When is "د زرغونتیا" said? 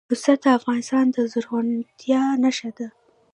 1.15-2.21